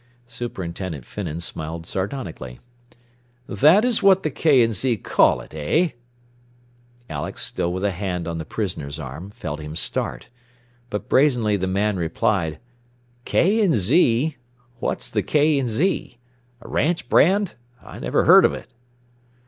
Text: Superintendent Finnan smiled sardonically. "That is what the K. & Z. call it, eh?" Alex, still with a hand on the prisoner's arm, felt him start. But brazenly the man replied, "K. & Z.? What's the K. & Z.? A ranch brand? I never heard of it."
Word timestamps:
Superintendent 0.25 1.05
Finnan 1.05 1.41
smiled 1.41 1.85
sardonically. 1.85 2.59
"That 3.45 3.85
is 3.85 4.01
what 4.01 4.23
the 4.23 4.31
K. 4.31 4.65
& 4.71 4.71
Z. 4.71 4.97
call 4.97 5.41
it, 5.41 5.53
eh?" 5.53 5.89
Alex, 7.07 7.43
still 7.45 7.71
with 7.71 7.83
a 7.83 7.91
hand 7.91 8.27
on 8.27 8.39
the 8.39 8.43
prisoner's 8.43 8.99
arm, 8.99 9.29
felt 9.29 9.59
him 9.59 9.75
start. 9.75 10.27
But 10.89 11.07
brazenly 11.07 11.55
the 11.55 11.67
man 11.67 11.97
replied, 11.97 12.57
"K. 13.25 13.71
& 13.73 13.73
Z.? 13.75 14.37
What's 14.79 15.07
the 15.11 15.21
K. 15.21 15.63
& 15.67 15.67
Z.? 15.67 16.17
A 16.61 16.67
ranch 16.67 17.07
brand? 17.07 17.53
I 17.83 17.99
never 17.99 18.23
heard 18.25 18.43
of 18.43 18.53
it." 18.55 18.69